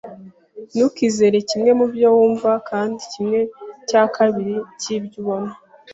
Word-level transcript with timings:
Ntukizere 0.71 1.37
kimwe 1.49 1.71
mubyo 1.79 2.07
wumva 2.15 2.51
kandi 2.69 3.01
kimwe 3.11 3.39
cya 3.89 4.03
kabiri 4.15 4.55
cyibyo 4.81 5.17
ubona. 5.21 5.51